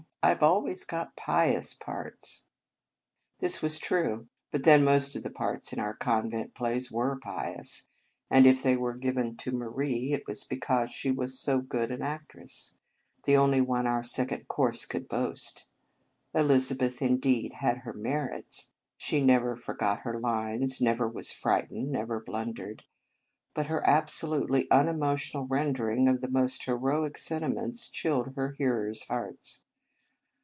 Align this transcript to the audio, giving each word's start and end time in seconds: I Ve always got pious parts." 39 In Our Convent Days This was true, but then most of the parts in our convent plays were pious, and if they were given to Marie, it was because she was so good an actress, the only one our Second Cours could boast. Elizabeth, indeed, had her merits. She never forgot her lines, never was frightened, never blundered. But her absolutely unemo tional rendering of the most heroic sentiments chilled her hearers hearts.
I 0.23 0.35
Ve 0.35 0.45
always 0.45 0.83
got 0.85 1.15
pious 1.15 1.73
parts." 1.73 2.45
39 3.39 3.39
In 3.39 3.43
Our 3.43 3.49
Convent 3.49 3.53
Days 3.53 3.53
This 3.55 3.61
was 3.63 3.79
true, 3.87 4.27
but 4.51 4.63
then 4.65 4.83
most 4.83 5.15
of 5.15 5.23
the 5.23 5.31
parts 5.31 5.73
in 5.73 5.79
our 5.79 5.95
convent 5.95 6.53
plays 6.53 6.91
were 6.91 7.15
pious, 7.17 7.87
and 8.29 8.45
if 8.45 8.61
they 8.61 8.77
were 8.77 8.93
given 8.93 9.35
to 9.37 9.51
Marie, 9.51 10.13
it 10.13 10.27
was 10.27 10.43
because 10.43 10.91
she 10.93 11.09
was 11.09 11.39
so 11.39 11.57
good 11.59 11.89
an 11.89 12.03
actress, 12.03 12.75
the 13.25 13.35
only 13.35 13.61
one 13.61 13.87
our 13.87 14.03
Second 14.03 14.47
Cours 14.47 14.85
could 14.85 15.07
boast. 15.09 15.65
Elizabeth, 16.35 17.01
indeed, 17.01 17.53
had 17.53 17.77
her 17.79 17.93
merits. 17.93 18.69
She 18.97 19.23
never 19.25 19.55
forgot 19.55 20.01
her 20.01 20.19
lines, 20.19 20.79
never 20.79 21.07
was 21.07 21.31
frightened, 21.31 21.91
never 21.91 22.19
blundered. 22.19 22.83
But 23.55 23.65
her 23.67 23.81
absolutely 23.87 24.67
unemo 24.67 25.15
tional 25.15 25.47
rendering 25.49 26.07
of 26.07 26.21
the 26.21 26.29
most 26.29 26.63
heroic 26.65 27.17
sentiments 27.17 27.89
chilled 27.89 28.35
her 28.35 28.51
hearers 28.59 29.05
hearts. 29.07 29.61